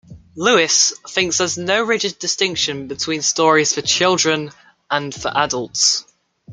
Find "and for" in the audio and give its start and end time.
4.89-5.31